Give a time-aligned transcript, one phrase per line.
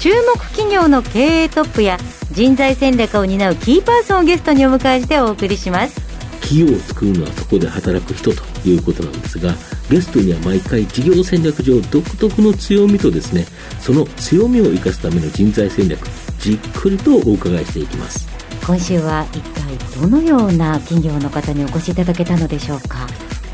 [0.00, 1.98] 注目企業の経営トップや
[2.32, 6.00] 人材戦略を担うキーパーソンをゲストにお迎えしてお送りします。
[6.40, 9.54] 企業を作るのはそこで働く人ということなんですが
[9.90, 13.44] ゲストには毎回事業戦略上独特の強みとですね
[13.78, 16.04] その強みを生かすための人材戦略
[16.38, 18.26] じっくりとお伺いしていきます。
[18.66, 23.06] 今週は一体どのような企業の方にお越しいただけたのでしょうか？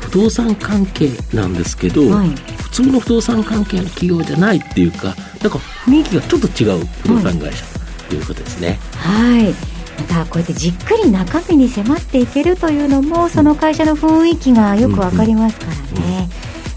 [0.07, 7.65] 不動産関係なんですけど、はい、普通の不動産関係の企業じゃないっていうかなんか雰囲気がちょっと違う不動産会社、
[8.07, 8.79] ということですね。
[8.95, 9.53] はい。
[9.97, 16.29] またこうやってじっくり中身に迫っていけるというのもその会社の雰囲気がよくわかりますからね、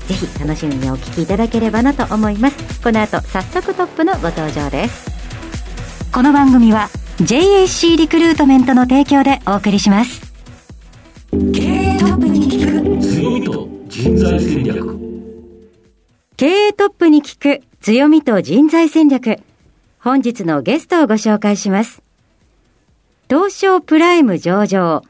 [0.09, 2.57] ぜひ楽しみにお聞きいただければなと思います。
[2.83, 5.11] この後早速トップのご登場です。
[6.13, 10.33] この番組は JAC リクルートメントの提供でお送りします。
[11.31, 11.60] 経
[14.21, 14.99] 材戦略。
[16.37, 19.39] 経営トップに聞く強みと人材戦略。
[19.99, 22.03] 本日のゲストをご紹介します。
[23.31, 25.03] 東証プライム上場、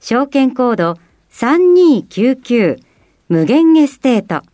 [0.00, 0.98] 証券コード
[1.30, 2.80] 3299
[3.28, 4.44] ムゲンエステート、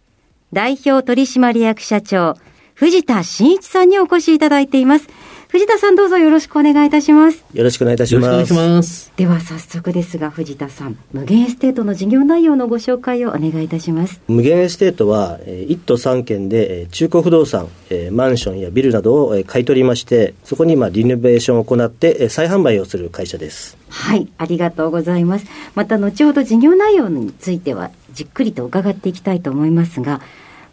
[0.53, 2.37] 代表取締役社長、
[2.75, 5.09] 藤田真一さんにお越しいただいています。
[5.53, 7.45] 藤田さんどうぞよろしくお願いいたします。
[7.53, 9.13] よろしくお願いいたします。
[9.19, 14.23] では早速ですが、藤田さん、ムゲンエステートの事業内容のご紹介をお願いいたします。
[14.29, 17.69] ムゲンエステートは、1都3県で中古不動産、
[18.13, 23.77] マンションやビルなどを買い取りまして、そこにまあリノベーションを行って再販売をする会社です。
[23.91, 25.45] はい、ありがとうございます。
[25.75, 30.23] また後ほど事業内容についてはじっくりと伺っていきたいと思いますが、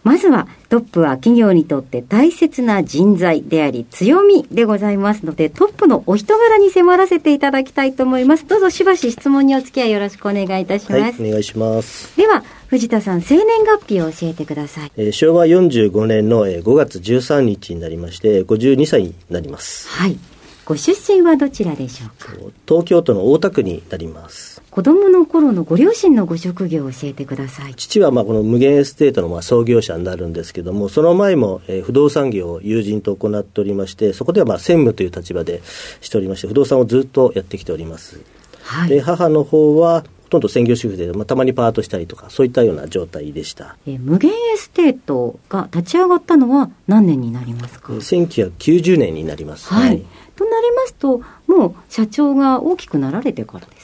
[0.03, 5.25] まずはトップは企業にとって大切な人材であり強みでございます。
[5.25, 8.47] のでトップのお人柄に迫らせていただきたいと思います。
[8.47, 12.15] どうぞしばし質問にお付き合いよろしくお願いいたします、はい、お願いします。
[12.17, 19.89] では藤田さん生年月日を教えてください、えー、昭和45年の5月13日になりまして52歳になります。
[19.89, 20.17] はい。
[20.65, 22.31] ご出身はどちらでしょうか？
[22.67, 27.75] 東京都の大田区になります子供の頃のご両親のご職業を教えてください。
[27.75, 35.61] 父はまあこのムゲンエステートのまあ創業者になるんですけどもその前もえ不動産業を友人と行っておりましてそこではまあ専務という立場で
[36.01, 38.21] しておりまして不動産をずっとやってきております、
[38.63, 43.75] はい、で母の方はほとんど専業主婦で、まあ、たまにパートしたりとかそういったような状態でした。
[43.87, 53.78] えムゲンエステートが立ち上がったのは何年になりますか？1990年になります、はい、はい、となりますともう社長が大きくなられてからですか？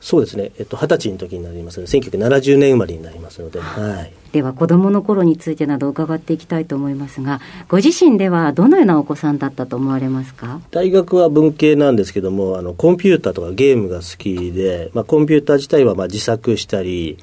[0.00, 10.60] そうですね、えっと、二十歳の時になりますので、1970年生まれになりますので、はい、では、子どもの頃についてなど伺っていきたいと思いますが、ご自身ではどのようなお子さんだったと思われますか？
[10.70, 17.18] 大学は文系なんですけども、あのコンピューターとかゲームが好きで、まあ、コンピューター自体はまあ自作したり、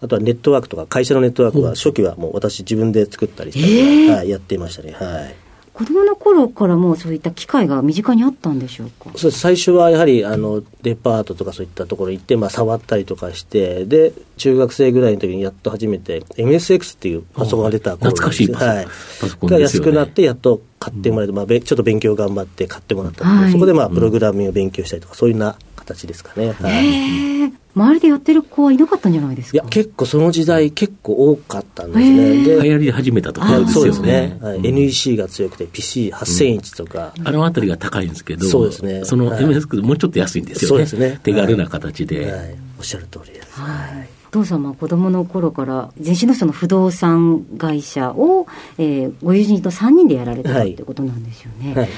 [0.00, 4.92] あとはネットワークとか、会社のネットワークは初期はもう私、自分で作ったりしたり、えー、はい、やっていましたね。
[4.92, 5.34] はい
[5.80, 9.10] 子供の頃からもそういった機会が身近にあったんでしょうか？
[9.16, 26.52] そう最初はやはりあのデパートとかそういったところ行って、まあ、触ったりとかしてで中学生ぐらいの時にやっと初めて MSX っていうパソコンが出た頃懐かしいパソコン、はい、が安くなってやっと買ってもらえて、まあ、ちょっと勉強頑張って買ってもらったので、はい、そこでまあプログラミングを勉強したりとか、そういうな形ですかね。
[26.52, 29.56] はい、周りでやってる子はいなかったんじゃないですか？
[29.56, 32.44] いや、結構その時代結構多かったんですね。
[32.44, 33.72] で、流行り始めたところですよね。
[33.74, 34.38] そうですね。
[34.40, 39.04] はい、NEC が強くて PC8000 インチとか、うん、あのあたりが高いんですけど、そうですね。
[39.04, 40.68] その MS もうちょっと安いんですよね。
[40.68, 41.20] そうですね。
[41.22, 42.32] 手軽な形で。
[42.32, 43.60] はい、おっしゃる通りです。
[43.60, 43.68] は
[44.02, 48.46] いお父様は子供の頃から前身のその不動産会社を、
[48.78, 51.68] えー、ご友人と3人でやられてたってことなんですよね。
[51.68, 51.74] はい。
[51.82, 51.88] はい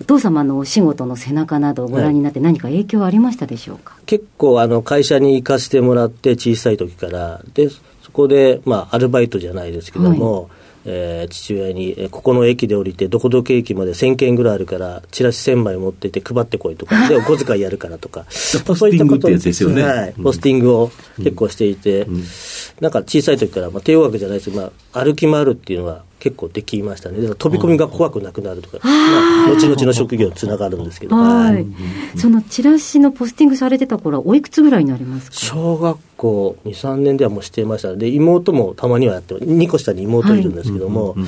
[0.00, 7.42] お父様のお仕事の背中などをご覧になって何か影響はありましたでしょうか、はい、結構あの会社に行かせてもらって小さい時から。
[7.52, 10.50] でそこでまあアルバイトじゃないですけども、はい
[10.84, 22.24] えー、父親に、えここの駅で降りて、どこどこ駅まで1000件ぐらいあるから、チラシ1000枚持っていて配ってこいとか、 で、お小遣いやるからとか、そういったことですよね、はい、ポスティングを結構していて、うん、
[22.80, 31.66] なんか小さい時から、まあ、低音楽じゃないですけど、まあ、歩き回るっていうのは、結構できましたね、飛び込みが怖くなくなるとか、まあ、後々の職業につながるんですけど、はい、
[32.16, 35.36] そのチラシのポスティングされてた頃は、おいくつぐらいになりますか？
[35.36, 37.96] 小学校2、3年ではもうしてました。
[37.96, 41.26] で、妹もたまにはやって、2個下に妹いるんですけども、はいま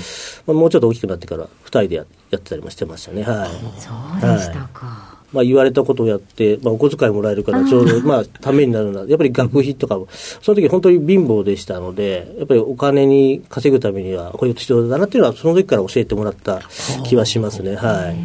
[0.49, 2.06] あ、もうちょっと大きくなってから、2人でやっ
[2.39, 3.50] てたりもしてましたね、はい、
[3.81, 4.87] そうでしたか。
[4.87, 9.00] はいまあ、言われたことをやって、まあ、お小遣いもらえるからちょうどまあためになるな。
[9.00, 10.08] やっぱり学費とかも。
[10.12, 16.62] その時本当に貧乏でしたのでやっぱりお金に稼ぐためにはこういう必要だなっていうのはその時から教えてもらった
[17.05, 17.76] 気はしますね。
[17.76, 18.17] はい。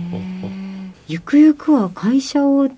[1.07, 2.69] ゆくゆくは会社を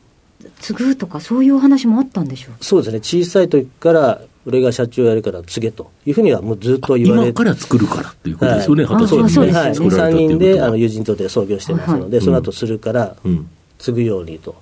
[0.60, 3.00] 継ぐとかそういうお話もあったんでしょうそうですね。
[3.00, 9.08] 小さい時から俺が社長やるから告げというふうにはもうずっと言われて今から作るからっていうことですよね、はい。
[9.08, 10.38] そうですはい、作られ3たっていうこと。
[10.38, 12.26] は人であの友人とで創業してますので、はい。
[12.26, 13.50] その後するから、うん
[13.80, 14.56] 継ぐようにと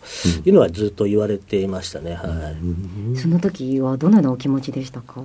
[0.46, 2.54] いうのはずっと言われていましたね、は
[3.14, 3.18] い。
[3.18, 5.24] その時はどのようなお気持ちでしたか？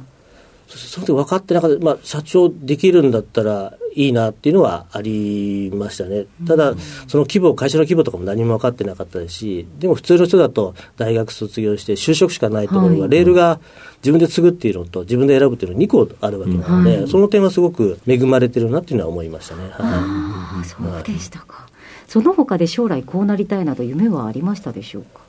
[0.68, 6.24] そその時分かってなかった、まあ、社長できるんだったらいいなっていうのはありましたね。
[6.46, 6.74] ただ、
[7.08, 13.10] その規模、会社の規模とかも何も分かってなかったですし、でも普通の人だと大学卒業して就職しかないところが、はい。
[13.10, 13.60] レールが
[13.98, 17.08] 自分で継ぐっていうのと自分で選ぶっていうの2個あるわけなので、はい。
[17.08, 19.64] その点はすごく恵まれてるなっていうのは思いましたね。
[19.64, 19.72] はい。
[19.78, 21.66] ああそうでしたか
[22.12, 25.22] その他で将来こうなりたいなど夢はありましたでしょうか？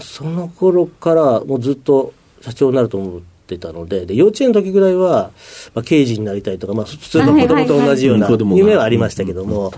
[0.00, 5.32] その頃からもうずっと社長になると思ってたのでで幼稚園の時ぐらいは、
[5.74, 9.72] まあ、刑事になりたいとか、まあ、普通の子供と同じような夢はありましたけども、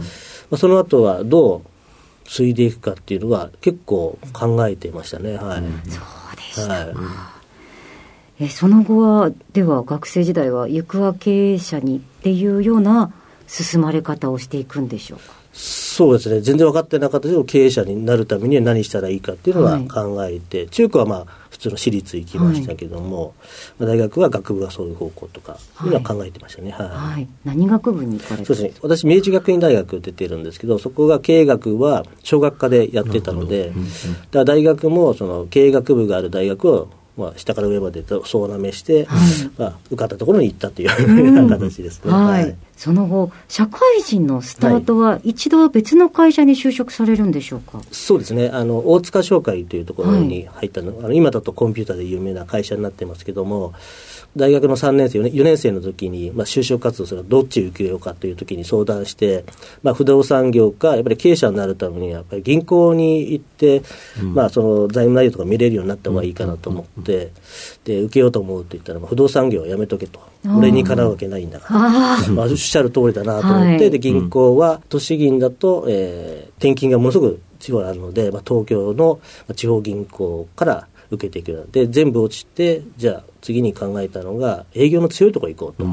[0.51, 5.39] まあ、その後はどう継いでいくかっていうのは結構考えていましたね。
[5.39, 6.95] はい、そうでしたはい
[8.41, 13.15] えその後はでは学生時代は行くは経営者にっていうような
[13.47, 15.44] 進まれ方をしていくんでしょうか？
[15.57, 16.41] そうですね。
[16.41, 19.89] 全然分かってなかったけど経営者になるためには何したらいいかっていうのははい。
[19.89, 23.35] 考えて、中高はまあ普通の私立行きましたけども、
[23.79, 26.73] まあ大学は学部がそういう方向とかいうのは考えてましたね。
[26.73, 26.89] はい。
[26.89, 27.29] はい。
[27.45, 33.79] 何学部に行かれてそうですね、私、明治学院大学出てるんですけど、そこが経営学は小学科でやってたので、だか
[34.39, 39.07] ら大学もその経営学部がある大学を、まあ、下から上まで総なめして、
[39.57, 42.13] まあ、受かったところに行ったというような 形ですね。
[42.13, 53.75] はい、その後社会人のスタートは一度別の会社に就職されるんでしょうか、そうですね、あの大塚商会というところに入ったの、あの今だとコンピューターで有名な会社になってますけども、
[54.37, 59.45] 大学の3年生、4年 ,4 年生の時に、まあ、就職活動するのはどっち受けようかという時に相談して、
[59.83, 63.83] まあ、不動産業か、やっぱり経営者になるためには、やっぱり銀行に行って、
[64.23, 67.33] まあ、その財務内容とか見れるようになった方がいいかなと思って、
[67.85, 71.81] で受けようと思うと言ったら、まあ、不動産業はやめとけと、俺にかなうわけないんだから。
[71.81, 73.91] あまあ、おっしゃる通りだなと思って、はい。
[73.91, 85.87] で銀行は都市銀だと、えー転勤がものすごく地方にあるので、まあ、東京のまあ地方銀行から受けていくで全部落ちてじゃあ次に考えたのが営業の強いところ行こうと。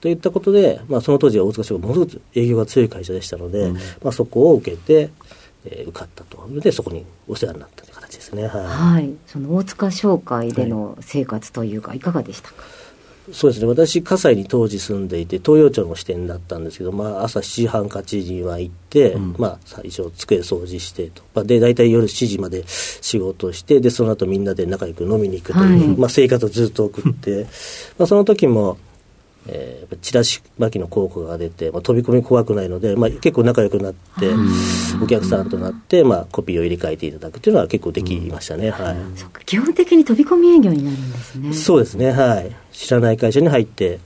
[0.00, 5.10] といったことで、まあ、その当時は大塚商会ものすごく営業が強い会社でしたので、まあ、そこを受けて、
[5.64, 6.46] えー受かったと。
[6.46, 8.46] いうのでそこにお世話になったという形ですね。
[8.46, 8.64] はい。
[8.64, 9.10] はい。
[9.26, 12.64] その大塚商会での生活というかいかがでしたか、
[13.32, 13.66] そうですね。
[13.66, 25.96] 私、葛西に当時住んでいて、東洋町の支店だったんですけど、まあ、朝7時半、8時には行って、まあ、最初、机掃除してと、まあ、で大体夜7時まで仕事して、でその後みんなで仲良く飲みに行くという、はい。
[25.96, 27.46] まあ、生活をずっと送って、
[27.98, 28.76] まあその時も、
[29.46, 34.32] えーチラシ巻きの広告が出て、まあ、飛び込み怖くないので、まあ、結構仲良くなって、
[35.02, 38.70] お客さんとなって、まあ、コピーを入れ替えていただくというのは結構できましたね。
[38.70, 38.96] はい。
[39.44, 41.52] 基本的に飛び込み営業になるんですね。
[41.52, 42.54] そうですね、はい。
[42.74, 43.98] 知らない会社に入って、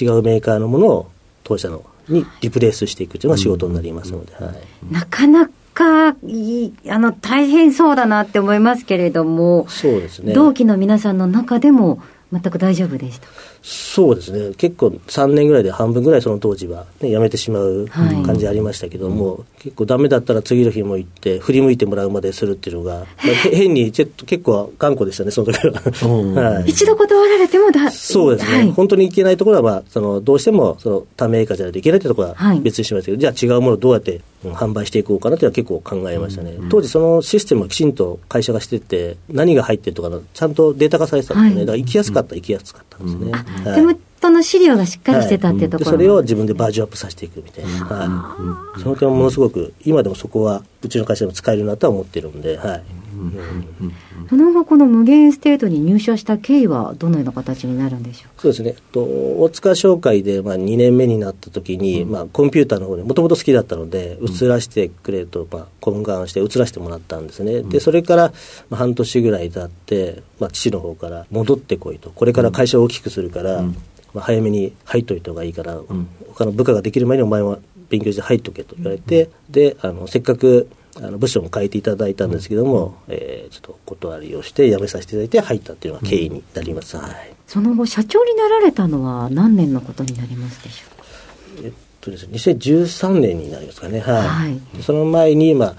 [0.00, 1.10] 違うメーカーのものを
[1.44, 4.92] 当社のにリプレイスしていくというのが仕事になりますので、はい。
[4.92, 10.32] なかなかあの大変そうだなって思いますけれども、そうですね。
[10.32, 13.26] 同期の皆さんの中でも全く大丈夫でした？
[13.26, 13.32] か
[13.66, 14.54] そうですね。
[14.56, 18.22] 結構3年ぐらいで半分ぐらいその当時は、ね、辞めてしまうはい。
[18.22, 26.52] 感じありましたけども、結構ダメだったら次の日も行って、振り向いてもらうまでするっていうのが、まあへ変にちょっと結構頑固でしたね、その時は。
[26.52, 26.64] はい。
[26.68, 28.70] 一度断られてもだそうですね、はい。
[28.72, 32.60] 本当にいけないところは、まあ、そのどうしてもその他メーカーじゃないといけないというところははい。
[32.60, 41.66] 別にしましたけど、じゃあ違うものをどうやって、うん販売していこうかなというのは結構考えましたね、当時、そのシステムはきちんと会社がしてて、何が入ってるとかの、ちゃんとデータ化されてたんですね、はい。
[41.66, 43.32] だから行きやすかった、行きやすかったんですね。
[43.32, 52.82] はい手元の資料がしっかりしてたっていうところ、でそれを自分でバージョンアップさせていくみたいな、はい、その点はものすごく、今でもそこはうちの会社でも使えるなとは思ってるんで、はい、
[54.28, 58.42] その後このムゲンエステートに入社した経緯はどのような形になるんでしょうか？
[58.42, 68.32] そうですね、と、大塚商会でまあ2年目になった時に、まあ、コンピューターの方でもともと好きだったので、移らせてくれと、まあ、懇願して移らせてもらったんですね、でそれから
[68.70, 73.72] まあ半年ぐらい経って、まあ、父の方から戻ってこいと、これから会社を大きくするから、ま
[74.16, 75.80] あ、早めに入っといた方がいいから、
[76.28, 86.96] 他の部下ができる前にお前は勉強して入っとけと言われて、であのせっかくあの部署も変えていただいたんですけども、えーちょっとお断りをして辞めさせていただいて入ったっていうのが経緯になります。
[86.96, 87.34] はい。
[87.46, 91.04] その後社長になられたのは何年のことになりますでしょうか？
[91.64, 94.28] えっとですね、2013年になりますかね、はい。
[94.28, 94.82] はい。
[94.82, 95.74] その前に、まあ、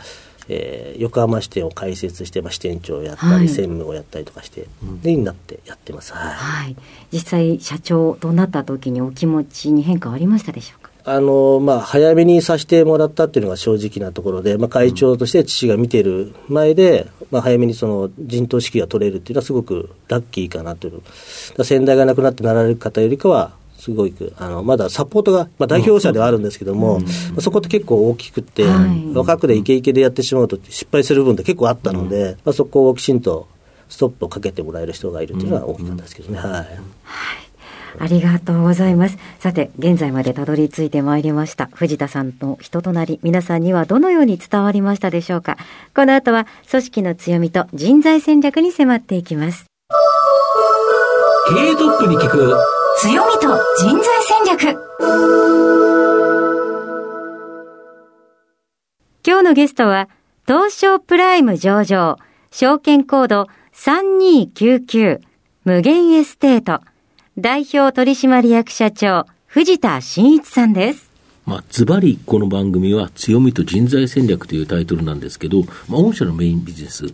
[0.48, 4.67] えー、横浜支店を開設して、まあ、支店長をやったり、はい、専務をやったりとかして、
[5.01, 6.75] でになってやってます、はい、はい、
[7.12, 10.85] 実際、社長となった時にお気持ちに変化はありましたでしょうか？
[11.07, 21.03] あのまあ、早めにさせてもらったっていうのが正直なところで、まあ、会長として父が見てる前で、まあ、早めにその陣頭指揮が取れるっていうのは、すごくラッキーかなという、
[21.63, 33.47] 先代が亡くなってなられる方よりかは、すごいあのまだサポートが、まあ、代表者ではあるんですけども、うん、そこって結構大きくて、はい、若くでイケイケでやってしまうと失敗する分って結構あったので、うん、まあ、そこをきちんと
[33.88, 36.39] ストップをかけてもらえる人がいるっていうのは大きかったですけどね。
[36.39, 37.45] はい、はい
[38.00, 39.18] ありがとうございます。
[39.40, 41.70] さて、現在までたどり着いてまいりました。
[41.74, 45.58] 藤田さんの人となり、皆さんにはどのように伝わりましたでしょうか。
[45.96, 49.66] この後は、組織の強みと人材戦略に迫っていきます。
[51.48, 52.58] 経営トップに聞く、
[52.98, 53.48] 強みと
[53.80, 54.80] 人材戦略。
[59.28, 60.10] 今日のゲストは、
[60.48, 62.18] 東証プライム上場、
[62.52, 65.20] 証券コード3299、
[65.63, 66.82] ムゲンエステート。
[67.38, 71.12] 代表取締役社長、藤田真一さんです。
[71.46, 77.06] まあ、ズバリこの番組は強みと人材戦略というタイトルなんですけど、まあ、御社のメインビジネス、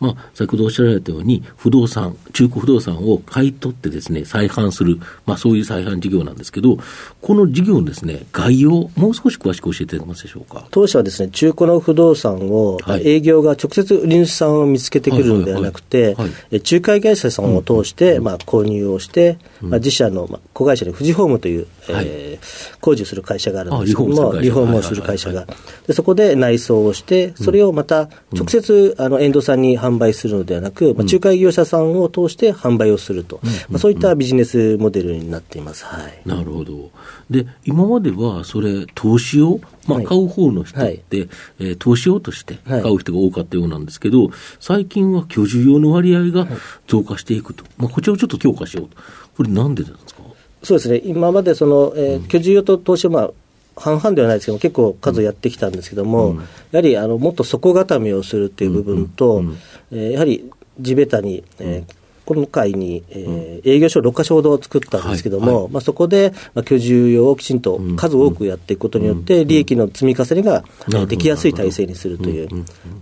[0.00, 6.78] まあ、先ほどおっしゃられたように、不動産、中古不動産を買い取ってですね、再販する、まあ、そういう再販事業なんですけど、
[7.22, 10.66] この事業のですね、概要、もう少し詳しく教えていただけますでしょうか？
[10.72, 16.16] 当社はですね、中古の不動産を、営業が直接売り主さんを見つけてくるのではなくて、
[16.50, 25.46] 仲介会社さんを通して、まあ、購入をして、まあ、自社の、まあ、子会社で富士ホームという、えー、工事をする会社があるんですけども、リフォームをする会社が、
[25.86, 36.90] でそこで内装をして、それをまた直接、あの遠藤さんに販売するのではなく、まあ、仲介業者さんを通して販売をすると、まあ、そういったビジネスモデルになっています、はい、なるほど。
[37.30, 41.28] で、今まではそれ、投資を、まあ、買う方の人って、はい、
[41.58, 44.30] えー、投資用として買う人が多かったようなんですけど、
[44.60, 46.46] 最近は居住用の割合が
[46.86, 48.96] 増加していくと、まあ、こちらをちょっと強化しようと、
[49.36, 50.22] これ、なんでなんですか？
[50.62, 53.30] そうですね、今までその、えー、居住用と投資を、まあ、
[53.76, 56.42] 半々ではないですけど結構数やってきたんですけども、うん、や
[56.74, 59.58] はりあのもっと底固めをするっていう部分と、うんうん、
[59.92, 61.94] えー、やはり地べたに、えー、
[62.26, 65.62] 今回に、えー、営業所6か所ほど作ったんですけども、はい。
[65.62, 70.64] はい、まあ、そこで、まあ、居住用をきちんと数多くやっていくことによって、利益の積み重ねが、
[71.06, 72.48] できやすい体制にするという、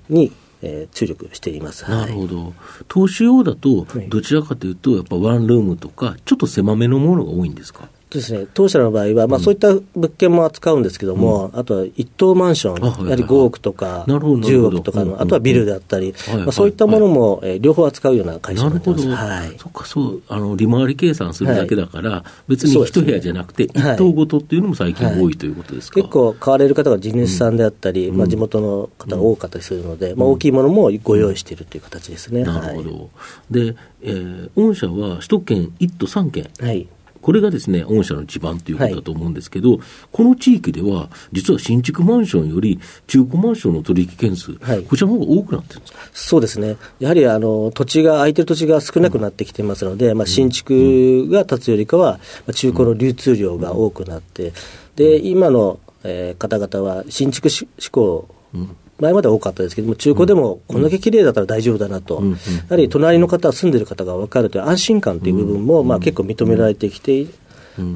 [0.09, 0.31] に、
[0.63, 1.89] えー、注力しています。
[1.89, 2.53] なるほど。
[2.87, 7.89] 投資用だと、どちらかというと、やっぱワンルームとか、ちょっと狭めのものが多いんですか？
[8.19, 19.09] ですね、当社の場合は、まあ、そういった物件も扱うんですけども、うん、あとは一棟マンション、やはり5億とか10億とかの、あとはビルであったり、まあ、そういったものも、えー、両方扱うような会社になってます。
[19.09, 32.45] はい、そっか、そう、あの利回り計算するだけだから、はい、別に一部屋じゃなくて、一棟ごとっていうのも最近多いということですか、結構、買われる方が地主さんであったり、うん、まあ、地元の方が多かったりするので、まあ、大きいものもご用意しているという形ですね。
[32.45, 33.11] なるほど。
[33.51, 36.49] で、えー、御社は首都圏1都3県。
[36.61, 36.87] はい
[37.25, 39.81] これがですね、御社の地盤ということだと思うんですけど、はい、
[40.13, 45.99] この地域では、実は新築マンションより中古マンションの取引件数、はい、こちらの方が多くなってるんですか？
[46.13, 54.53] そうですね、やはりあの土地が、空いてる土地が少なくなってきてますので、うん、まあ、新築が建つよりかは、まあ、中古の流通量が多くなって、
[54.95, 62.23] で今の、えー、方々は新築志向、うん前まで多かったですけども、中古でもこんだけ綺麗だったら大丈夫だなと、や
[62.71, 67.27] はり隣の方、住んでる方が分かるという安心感という部分も、まあ、結構認められてきて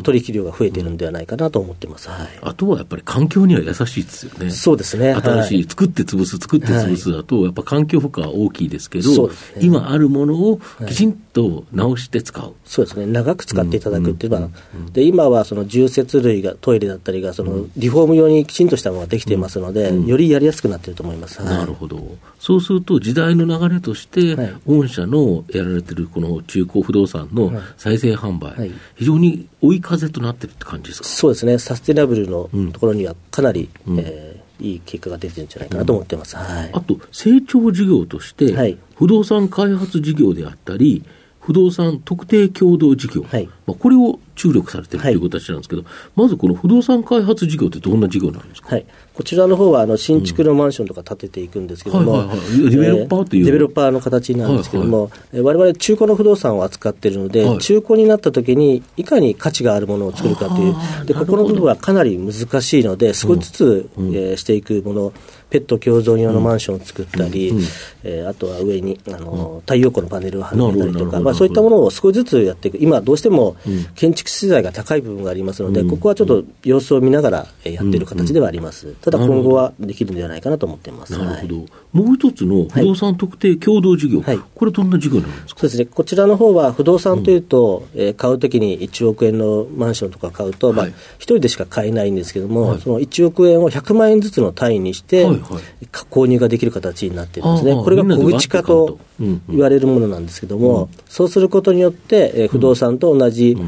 [0.02, 4.50] 取引量が増えているんではないかなと思ってます、はい、あとはやっぱり環境には優しいですよね。
[4.50, 5.14] そうですね。
[5.14, 12.52] 新しい、作って潰す、作って潰すだと、やっぱ環境負荷は大きいですけど、ね、今あるものをきちんと直して使う。
[12.64, 13.06] そうですね。
[13.06, 14.49] 長く使っていただくっていうのは、
[14.92, 21.42] で、今はその重設類が、トイレだったりが、そのリフォーム用にきちんとしたものができていますので、よりやりやすくなっていると思います。
[21.44, 22.16] なるほど。
[22.38, 31.08] そうすると、時代の流れとして、御社のやられてるこの中古不動産の再生販売、非常に追い風となってるって感じですか？
[31.08, 36.42] そうですね、サステナブルのところにはかなり、うん、えー、いい結果が出てるんじゃないかなと思ってます、うん。
[36.42, 41.04] はい、あと、成長事業として、不動産開発事業であったり、
[41.40, 45.14] 不動産特定共同事業、はい、まあ、これを注力されてるとい。
[45.16, 52.30] う形なんですけど、はい、まずこの不動産開発事業ってどんな事業なんですか、はい、こちらの方はあの新築のマンションとか建てていくんですけども、
[52.71, 55.11] デベロッパーという、デベロッパーの形なんですけども、
[55.42, 65.12] われわれ中古の不動産を扱っているので、はい、中古になったときに、いかに価値があるものを作るかという、でここの部分はかなり難しいので、少しずつ、うん、えー、していくもの、
[65.50, 67.62] ペット共存用のマンションを作ったり、うん。
[68.04, 73.57] えー、あとは上にあの、太陽光のパネルを貼ったりとか、まあ、そういったものを少しずつやっていく、今、どうしても
[73.95, 78.94] 建築資材が高い部分がありますので、ここはちょっと様子を見ながらやっている形ではあります。
[79.00, 81.16] ただ今後はできるんではないかなと思っています。
[81.18, 81.56] なるほど。
[81.92, 85.61] もう一つの不動産特定共同事業、はい、これ、どんな事業なんですか？
[85.61, 95.38] そうですね、こちらの方は不動産というと、うん、えー、買うときに1億円のマンションとか買うと、まあ、1人でしか買えないんですけども、はい、その1億円を100万円ずつの単位にして、はい。
[95.38, 103.62] はい、購入ができる形になっているんですね、これが小口化と言われるものなんですけども、そうすることによって、えー、不動産と同じ、う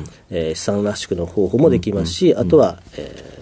[0.50, 3.40] ん、えー、資産圧縮の方法もできますし、あとは、えー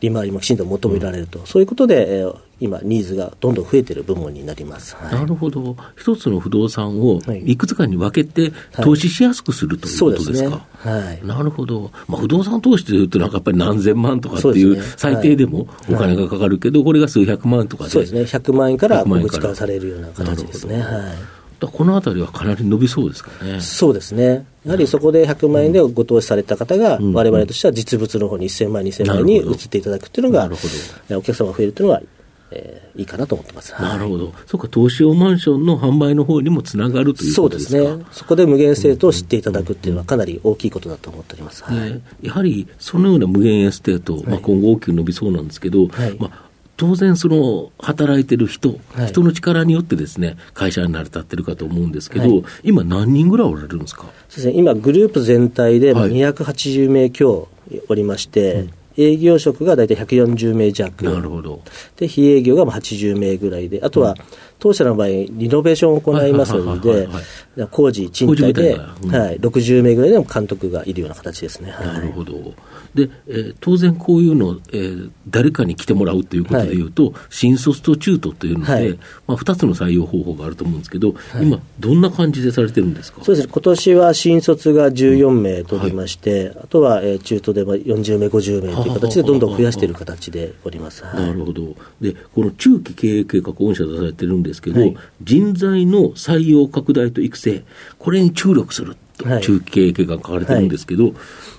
[0.00, 7.54] 利回りもきちんと求められると、そういうことで、えー、今、ニーズがどんどん増えている部門になります、はい、なるほど、一つの不動産をい。
[7.54, 10.64] くつかに分けて、投資しやすくするということですか？
[10.78, 20.80] はい、なるほど、まあ、不動産投資というと、なんかやっぱり何千万とかっていう、最低でもお金がかかるけど、これが数百万とかで、そうですね、100万円から小口化されるような形ですね。
[20.80, 23.60] はいこのあたりはかなり伸びそうですかね。
[23.60, 24.46] そうですね。
[24.64, 30.48] やはりそこで100万円でご投資された方が、われわれとしては実物の方に1000万、2000万に移っていただくっていうのが、
[31.10, 32.02] お客様が増えるというのは、
[32.52, 33.72] えー、いいかなと思ってます。
[33.72, 34.32] なるほど。
[34.46, 38.04] そうか、投資用マンションの販売の方にもつながるということですかそうですね。
[38.10, 41.62] そこでムゲンエステートを知っていただくっていうのはかなり大きいことだと思っております。
[41.62, 46.49] はい、やはり、そのようなムゲンエステート、まあ、今後大きく伸びそうなんですけど、はい、まあ
[46.80, 54.04] 当然、その働いてる人、はい、人の力によってですね、会社に成り立ってるかと思うんですけど、はい、今、何人ぐらいおられるんですか？
[54.04, 57.48] そうですね、今、グループ全体で280名強
[57.88, 58.70] おりまして、はいうん。
[58.96, 61.04] 営業職が大体140名弱。
[61.04, 61.62] なるほど。
[61.96, 64.16] で、非営業が80名ぐらいで、あとは、
[64.60, 67.08] 当社の場合、リノベーションを行いますので、
[67.70, 71.70] 工事、賃貸で、うん、はい、60名ぐらいでも監督がいるような形ですね。
[71.70, 72.34] なるほど。
[72.94, 76.82] で、えー、当然こういうの、えー、誰かに来てもらうということでい。
[76.82, 83.22] うと、はい、新卒と中途というので、はい、まあ、2つの採用方法があると思うんですけど、はい、今、どんな感じでされてるんですか？
[83.24, 91.02] そうですね、今年は新卒が14名取りまして、うん、あとは、えー、中途で40名、50名という形で、どんどん増やしている形でおります。
[91.02, 91.76] なるほど。
[92.00, 97.62] で、この中期経営計画、御社出されてるんですけど、人材の採用拡大と育成、
[97.98, 101.14] これに注力すると、中期経営計画書かれてるんですけど、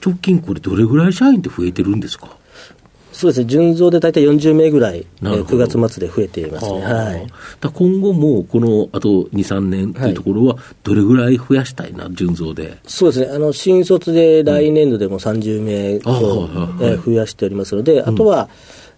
[0.05, 2.37] 直近、これ、どれぐらい社員って増えてるんですか？
[3.11, 3.39] そうです。
[3.41, 7.27] ね、純増で大体40名ぐらい、えー、9月末で増えていますね、はい、
[7.61, 12.77] 今後もこのあと2、3年というところは、どれぐらい増やしたいな、純増で？
[12.87, 16.49] そうですね、あの新卒で来年度でも30名を、
[16.81, 18.49] え増やしておりますので、あとは、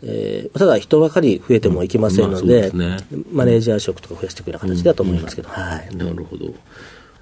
[0.06, 6.54] えー、ただ人ばかり増えてもいけませんので、うんまあでね、マネージャー職とか増やしていくような形だと思いますけど、はい、なるほど。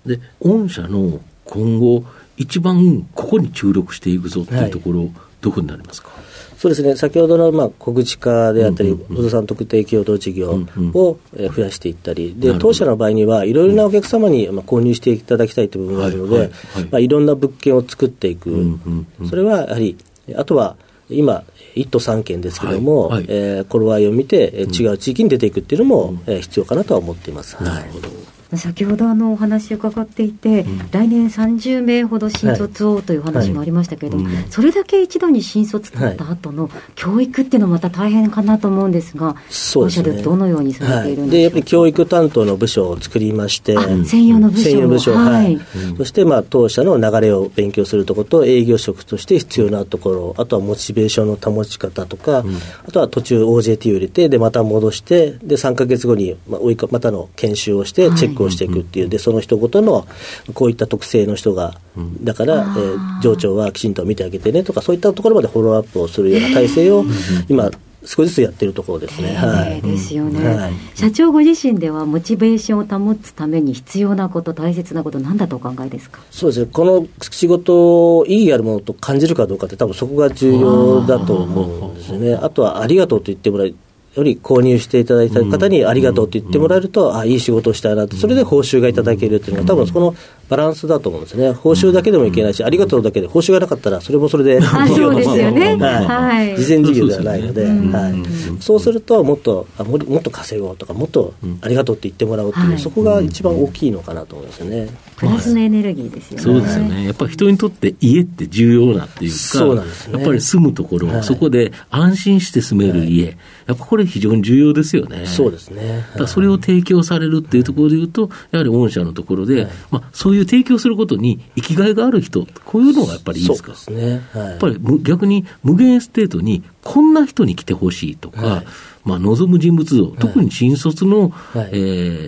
[0.06, 2.04] で、御社の今後、
[2.38, 6.10] 一番ここに注力していくぞっていうところ、はい、どこになりますか？
[6.58, 10.64] そうですね、先ほどのまあ小口化であったり、不動産特定共同事業
[10.94, 16.52] を増やしていったり、で当社の場合には、いろいろなお客様にまあ購入していただきたいという部分があるので、
[16.92, 18.80] まあ、いろんな物件を作っていく、
[19.28, 19.98] それはやはり、
[20.36, 20.76] あとは
[21.12, 21.44] 今、
[21.76, 27.62] 1都3県ですけれども、はいはい、えー、頃合いを見て、違う地域に出ていくっていうのも、うん、えー、必要かなとは思っています。
[27.64, 28.10] なるほど
[28.58, 34.36] 先ほどあのお話伺っていて、うん、来年30名ほど新卒をという話もありましたけれども、はい。
[34.36, 45.60] はいそれだけ一度に新卒取った後の教育っていうのはまた大変かなと思うんですが、そうですね、どのようにされているんで、ね、やっぱり教育担当の部署を作りまして、専用の部署専用部署、はい、
[45.98, 56.62] そしてまあ当社の流れを勉強するところと、営業職として必要なところ、あとはモチベーションの保ち方とか、うん、あとは途中 OJT を入れて、でまた戻して、で3か月後にまあ
[56.92, 60.08] またの研修をして、チェックをしていくっていう、でその人ごとの
[60.54, 61.78] こういった特性の人が、
[62.24, 67.06] だから、えー、上長はきちんと見てあげてねとか、そういったところまでフォローアップをするような体制を、
[67.50, 67.70] 今、
[68.04, 69.36] 少しずつやってるところですね。
[69.36, 76.20] はい、ですよね、はい、社長ご自身ではモチベーションを保つために必要なこと、大切なこと、なんだとお考えですか？
[76.32, 82.34] そうですね、この仕事を意義あるものと感じるかどうかって、多分そこが重要だと思うんですよね。
[82.34, 83.76] あとはありがとうと言ってもらい
[84.16, 90.16] より購入していただいた方にありがとうと言ってもらえると、あいい仕事をしたいなと、それで報酬がいただけるっていうのは、多分そこの
[90.50, 98.14] バランスだと思うんですね、報酬だけでもいけないし、ありがとうだけで、報酬がなかったら、それもそれで そうですよね、 はい、事前事業ではないので、はい、
[98.60, 104.90] そうすると、もっとあももっと稼ごうとか、もっとありがとうって言ってもらおうっていう、そこが一番大きいのかなと思いますよね。
[105.16, 106.44] プラスのエネルギーですよね。
[106.44, 107.06] そうですよね。
[107.06, 113.36] やっぱり人にとって家って重要なっていうか、そうなんですね、やっぱり住むところ、はい、そこで安心して住める家、はい、
[113.68, 115.26] やっぱこれ非常に重要ですよね。
[115.26, 116.06] そうですね。
[116.16, 123.76] だそれを提供されるっていうところでいうと、やはり御社のところで、はい、まあ、そういう提供することに生きがいがある人、こういうのがやっぱりいいですか？
[123.76, 124.22] そうですね。
[124.34, 128.64] やっぱり逆にムゲンエステートにこんな人に来てほしいとか、
[129.04, 131.78] まあ、望む人物像、特に新卒の、はい、え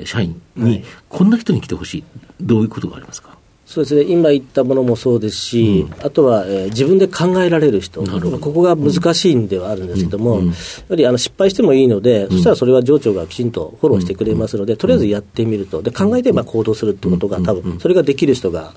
[0.04, 2.04] ー、社員に、こんな人に来てほしい、
[2.42, 3.38] どういうことがありますか？
[3.66, 10.54] そうですね、今言ったものもそうですし、うん、あとは、えー、自分で考えられる人、ここが難しいんではあるんですけども、うん、や
[10.90, 18.74] はりあの失敗してもいいので、そしたらそれは上長がきちんとフォローしてくれますので、とりあえずやってみると、で考えてまあ行動するってことが、多分それができる人が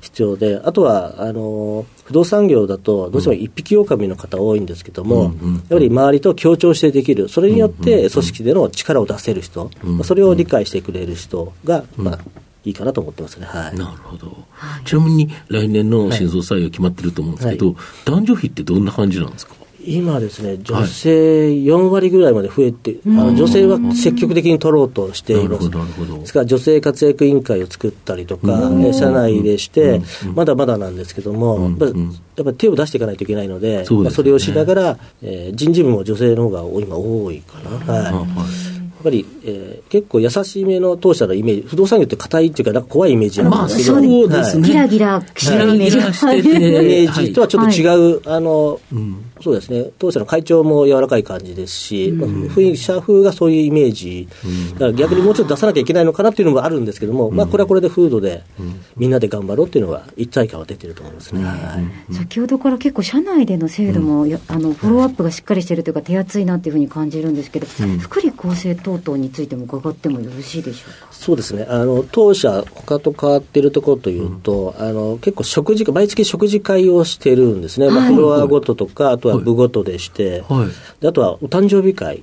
[0.00, 5.34] 必要で、あとはあの不動産業だと、どうしても一匹狼の方多いんですけども、
[5.68, 9.70] やはり周りと協調してできる、それによって組織での力を出せる人、
[10.04, 12.18] それを理解してくれる人が、まあ、
[12.64, 13.46] いいかなと思ってますね。
[13.46, 13.78] はい。
[13.78, 14.26] なるほど。
[14.52, 19.54] はい、ちなみに来年の新卒採用決まってると思うんですけど、はい、男女比ってどんな感じなんですか？
[19.86, 25.68] 今ですね、女性4割ぐらいまで増えて、はい、あの女性は積極的に取ろうとしています。
[25.70, 25.76] で
[26.24, 30.00] すから、女性活躍委員会を作ったりとか、社内でして、
[30.34, 31.90] まだまだなんですけども、や
[32.42, 37.92] っぱり手を出していかないといけないので、そ、ね、まあ、それをしながら、えー、人事部も女性の方が今多いかな。
[37.92, 38.73] はい
[39.04, 58.42] ぱり、えー、結構優しめの当社のイメージ、不動産業って硬いっていうか、なんか怖いイメージなんですけど、まあ、そうですね、ギラギラしてるイメージ、はい、イメージとはちょっと違う、はい、あの、うん、そうですね、当社の会長も柔らかい感じですし、うん、雰囲気、社風がそういうイメージ、うん、だから逆にもうちょっと出さなきゃいけないのかなっていうのもあるんですけども、まあ、これはこれで風土で、
[58.96, 61.54] みんなで頑張ろうっていうのは、一体感は出てると思いますね、は
[62.10, 67.66] い、先ほどから結構、社内での制度も、あのフォローアップがしっかりしてるというか、手厚いなっていうふうに感じるんですけど、
[67.98, 71.08] 福利厚生等々についても伺ってもよろしいでしょうか？
[71.12, 71.66] そうですね。
[71.68, 77.86] あの、当社、他と変わっているところというと、うん、あの、結構食事、毎月食事会をしてるんですね。
[77.86, 80.68] はい、まあ、フロアごととか、あとは部ごとでして、は
[81.02, 82.22] い、あとはお誕生日会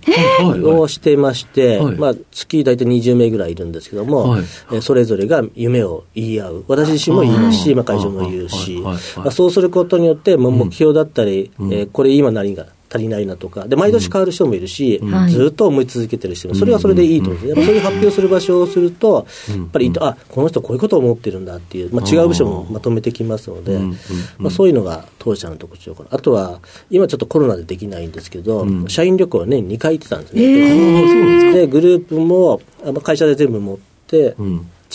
[0.64, 6.66] をしてまして、はい、まあ、月大体20名ぐらいいるんですけども、はい、えそれぞれが夢を言い合う。
[6.68, 23.80] 私自身も言いますし、まあ、会場も言うし、まあ、そうすることによって、目標だったり、うん、えー、これ今何が足りないなとか、で毎年変わる人もいるし、うん、ずっと思い続けてる人も、それはそれでいいと思うんです、やっぱそういう発表する場所をすると、やっぱり、あこの人、こういうことを思ってるんだっていう、まあ、違う部署もまとめてきますので、
[24.38, 30.44] まあ、そういうのが当社の特徴かな、あとは、今ちょっとコロナでできないんですけど、社員旅行は年2回行ってたんですね。
[30.44, 32.62] えー、でグループも
[33.04, 33.78] 会社で全部持っ
[34.08, 34.36] て、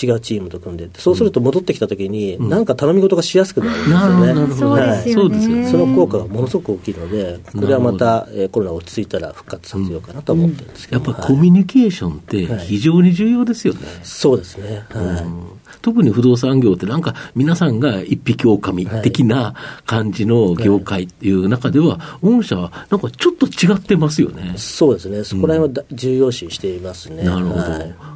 [0.01, 5.13] 違うチームと組んでそうすると戻ってきたときに、なんか頼み事がしやすくなるんですよね。
[5.13, 5.71] そうですよね。
[5.71, 13.81] その効果がものすごく大きいので、これはまた、えー、コロナ落ち着いたら復活させようかなと思ってるんですけど、やっぱりコミュニケーションって非常に重要ですよね。
[14.03, 14.85] そうですね。
[14.91, 15.56] はい。
[15.83, 24.55] 特に不動産業ってなんか皆さんが一匹狼的な感じの業界っていう中では、御社はなんかちょっと違ってますよね。
[24.57, 25.25] そうですね。
[25.25, 27.25] そこら辺は重要視していますね。
[27.25, 27.65] なるほど。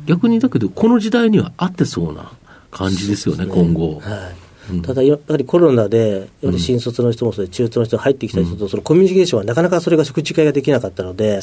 [0.07, 2.33] 逆にだけど、この時代には合ってそうな
[2.71, 4.01] 感じですよね、今後。
[4.01, 4.50] はい
[4.83, 11.41] ただやはりコロナで、やはり新卒の人もそうで、中途の人が入ってきた人と、そのコミュニケーションはなかなかそれが食事会ができなかったので、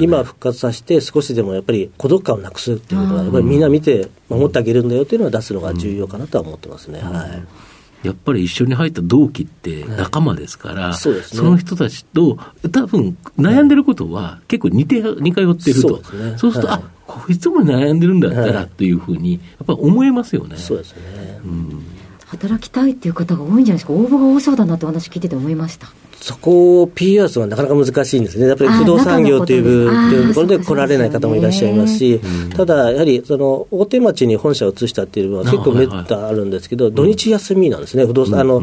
[0.00, 7.00] 今復活させて、少しでもやっぱり孤独感をなくすっていうことは、やっぱりみんな見て、守ってあげるんだよっていうのは出すのが重要かなとは思ってますね。
[7.00, 8.06] はい。
[8.06, 12.38] やっぱり一緒に入った同期って仲間ですから、はいそね、その人たちと、
[12.70, 16.02] 多分悩んでることは結構似て、似通ってると。
[16.04, 20.56] そう、ね,、すると、はい、あこいつも悩んでるんだったらというふうに、やっぱり思えますよね。
[20.56, 21.40] そうですね。
[21.44, 21.82] うん
[22.28, 25.88] 働きたいっていう方が多いんじゃないですか、応募が多そうだなって話聞いてて思いました。
[26.20, 28.48] そこを PR するのはなかなか難しいんですね。
[28.48, 32.20] やっぱり不動産業というところで来られない方もいらっしゃいますし、
[32.56, 38.62] ただ、やはりその大手町に本社を移したっていうのは結構めったあるんですけど、土日休みなんですね、不動産、あの、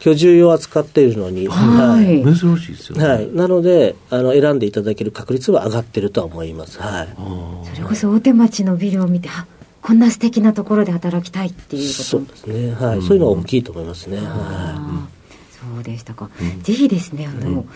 [0.00, 7.08] 居住用扱っているのに、はい、珍しいですよね、はい、なのであの選んでいただける確率は上がってるとは思います、はい、
[7.74, 9.28] それこそ大手町のビルを見て
[9.88, 12.02] こんな素敵なところで働きたいっていうこと。
[12.02, 14.18] そうですね、はい、うん、そういうのは大きいと思いますね。
[14.18, 15.08] は
[15.54, 17.68] い、そうでしたか、うん、ぜひですねあの、うん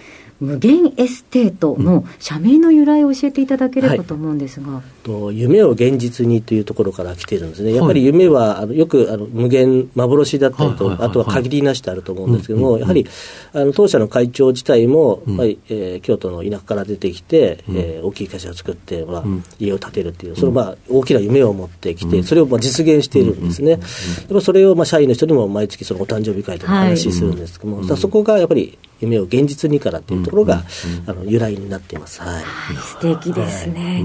[0.43, 13.07] ムゲンエステートの社名の由来を教えていただければと思うんですが、はい、と夢を現実にというところから来てるんですね、やっぱり夢はあのよくあの無限、幻だったりと、あとは限りなしとあると思うんですけども、やはり
[13.53, 19.25] あの当社の会長自体も、うん、えー、京都の田舎から出てきて、うん、えー、大きい会社を作って、まあ、
[19.61, 23.71] 家を建てるっていう、そのまあ大きな夢を持ってきて、それをまあ実現しているんですね。
[23.73, 23.81] やっ
[24.29, 30.65] ぱそれをまあ社員の人にも毎月そのお誕生日会とか話するんですけども、はい、そこがやっぱり夢を現実にからっていうところが、
[31.07, 32.21] あの由来になっています。
[32.23, 32.45] はい。
[32.75, 34.05] 素敵ですね。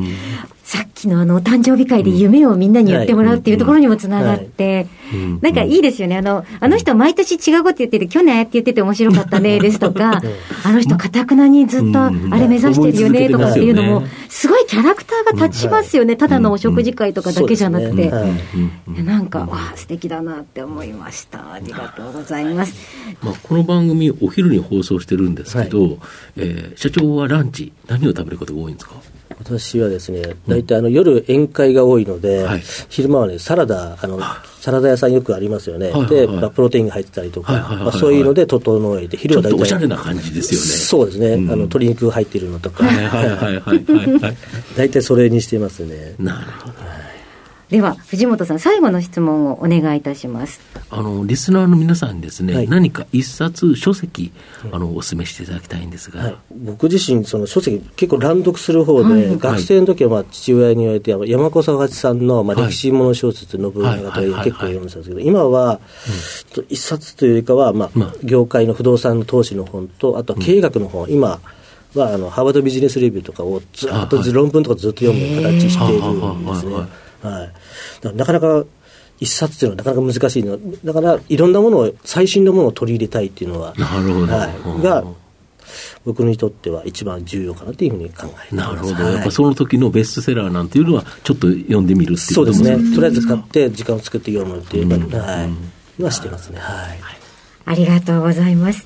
[0.67, 4.85] さっきのあの、誕生日会で夢をみんなに言ってもらうっていうところにもつながって、
[5.41, 6.17] なんかいいですよね。
[6.17, 10.21] あの、あの人毎年違うこと言ってて、去年って言ってて面白かったね、ですとか、
[10.65, 16.17] あの人かたくなにずっとあれ目指してるよね、とかっていうのも、すごいキャラクターが立ちますよね。
[16.17, 18.11] ただのお食事会とかだけじゃなくて。
[19.05, 21.53] なんか、わあ、素敵だなって思いました。
[21.53, 22.73] ありがとうございます。
[23.23, 25.97] まあ、この番組、お昼に放送してるんですけど、
[26.35, 28.95] えー、社長はランチ、何を食べることが多いんですか？
[29.39, 34.19] 私はですね、大体あの夜宴会が多いので、はい、昼間はね、サラダ、あの、
[34.59, 35.91] サラダ屋さんよくありますよね。
[35.91, 39.61] はいはいはい、で、まあ、プロテインが入ってたりとか、はいはいはいはい、まあ、そういうので整えて、昼は大体。
[39.61, 40.65] おしゃれな感じですよね。
[40.65, 41.27] そうですね。
[41.33, 42.83] うん、あの、鶏肉入ってるのとか。
[42.85, 43.81] はいはいはいはい、
[44.19, 44.37] はい。
[44.75, 46.15] 大体それにしてますね。
[46.19, 46.73] なるほど。
[47.69, 50.61] では藤本さん最後の質問をお願いいたします。
[50.89, 54.31] あのリスナーの皆さんにですね、はい、何か一冊書籍
[54.71, 65.81] あのお勧めしていただきたいんですが、はい、僕自身その書籍結構乱読する方で、はい、学生の時はまあ父親に言われて山子佐八さんのまあ歴史もの小説の文学と結構読んでたんですけど今は
[66.69, 71.09] 一冊というよりかはまあ業界の不動産の投資の本とあと経営学の本。
[71.09, 71.41] 今
[71.95, 77.06] はあのハーバードビジネスレビューとかをずっと論文とかずっと読む形しているんですね。
[77.21, 77.49] は
[78.03, 78.65] い、なかなか
[79.19, 80.59] 一冊っていうのはなかなか難しいの。
[80.85, 84.49] だからいろんなものを最新のものを取り入れたいっていうのはなるほど、は
[84.79, 85.03] い、が
[86.05, 92.75] 僕にとっては一番重要かなというふうに考えてなるほど、はい、やっぱその時のベストセラーなんていうのはちょっと読んでみるっていうそうですね。
[92.95, 95.49] とりあえず買って時間を作って読むっていう、うん、は
[95.99, 96.99] い、はしてますねはい、
[97.65, 98.85] ありがとうございます。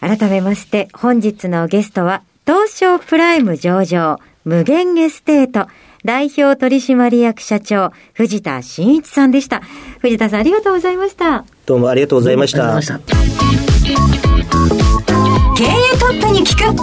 [0.00, 5.70] 改めまして本日のゲストは東証プライム上場ムゲンエステート
[6.04, 9.60] 代表取締役社長、藤田真一さんでした。
[10.00, 11.44] 藤田さん、ありがとうございました。
[11.66, 12.80] どうもありがとうございました。
[12.80, 12.98] した
[15.56, 16.74] 経営トップに聞く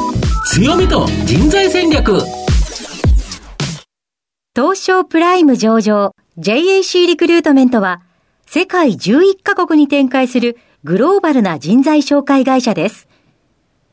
[0.45, 2.21] 強みと人材戦略
[4.55, 8.01] 東証プライム上場 JAC リクルートメントは
[8.45, 13.07] 世界11カ国に展開するグローバルな人材紹介会社です。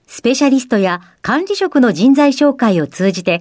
[0.07, 3.41] スペシャリストや管理職の人材紹介を通じて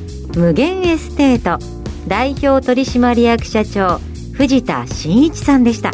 [0.35, 1.63] ムゲンエステート
[2.07, 3.99] 代表取締役社長
[4.33, 5.91] 藤田真一さんでした。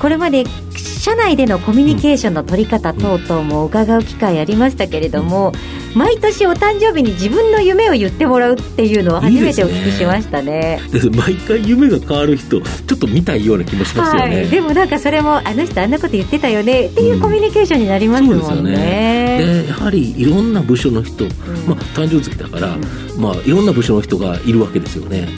[0.00, 0.44] これまで
[0.76, 5.52] 社内でのコミュニケーションの取り方等々も伺う機会ありましたけれども、
[5.94, 10.80] 毎年お誕生日に自分の夢を言ってもらうっていうのは初めてお聞きしましたね。
[10.92, 16.86] で毎回夢が変わる人ちょっと見たいような気もしますよね、はい、でもなんかそれもあの人あんなこと言ってたよね。
[16.86, 19.62] っていうコミュニケーションになりますもんね、うん、ね。
[19.64, 25.28] でやはりいろんな部署の人、うん、まあ、誕生月だから、うん、まあ、いろんな部署の人がいるわけですよね。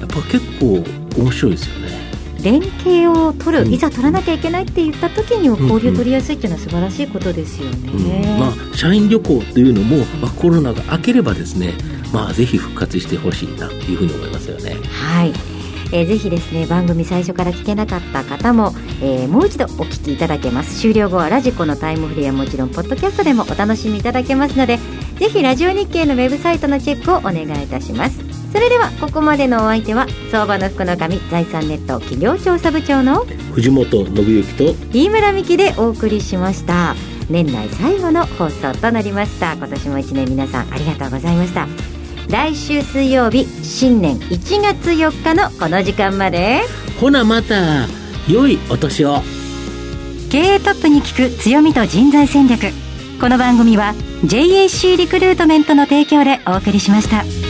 [0.00, 0.84] やっぱ結構
[1.16, 2.03] 面白いですよね
[2.44, 11.72] 連携を取る、いざ取らなきゃいけないって言った時に交流取りやすいっていうのは素晴らしいことですよね、まあ、社員旅行というのも、まあ、コロナが明ければですね、
[12.12, 14.76] まあ、ぜひ復活してほしいなというふうに思いますよね。
[14.90, 15.32] はい。
[15.92, 20.80] えー、ぜひですね番組最初から聞けなかった方も、えー、もう一度お聞きいただけます。
[20.80, 24.78] 終了後はラジコのタイムフリーはもちろんポッドキャストでもお楽しみいただけますので
[25.18, 36.94] ぜひラジオ日経のウェブサイトのチェックをお願いいたしますそれではここまでのお相手は相場の福の神財産ネット企業調査部長の藤本信之と飯村美希でお送りしました。
[37.28, 39.54] 年内最後の放送となりました。
[39.54, 41.66] 今年も一年皆さんありがとうございました。
[42.28, 46.60] 来週水曜日新年1月4日のこの時間まで。
[47.00, 47.88] ほなまた
[48.28, 49.22] 良いお年を。
[50.30, 52.68] 経営トップに聞く強みと人材戦略。
[53.20, 57.43] この番組は JAC リクルートメントの提供でお送りしました。